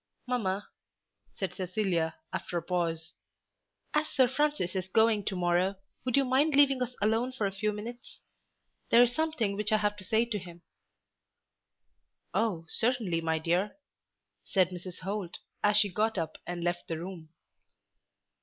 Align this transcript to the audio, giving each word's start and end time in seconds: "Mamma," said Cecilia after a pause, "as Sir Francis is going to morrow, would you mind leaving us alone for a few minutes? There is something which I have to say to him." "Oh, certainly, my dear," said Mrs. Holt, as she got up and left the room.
"Mamma," 0.25 0.67
said 1.35 1.53
Cecilia 1.53 2.15
after 2.33 2.57
a 2.57 2.63
pause, 2.63 3.13
"as 3.93 4.07
Sir 4.07 4.27
Francis 4.27 4.75
is 4.75 4.87
going 4.87 5.23
to 5.25 5.35
morrow, 5.35 5.75
would 6.03 6.17
you 6.17 6.25
mind 6.25 6.55
leaving 6.55 6.81
us 6.81 6.95
alone 7.03 7.31
for 7.31 7.45
a 7.45 7.51
few 7.51 7.71
minutes? 7.71 8.23
There 8.89 9.03
is 9.03 9.13
something 9.13 9.55
which 9.55 9.71
I 9.71 9.77
have 9.77 9.95
to 9.97 10.03
say 10.03 10.25
to 10.25 10.39
him." 10.39 10.63
"Oh, 12.33 12.65
certainly, 12.67 13.21
my 13.21 13.37
dear," 13.37 13.77
said 14.43 14.69
Mrs. 14.71 15.01
Holt, 15.01 15.37
as 15.63 15.77
she 15.77 15.89
got 15.93 16.17
up 16.17 16.39
and 16.47 16.63
left 16.63 16.87
the 16.87 16.97
room. 16.97 17.29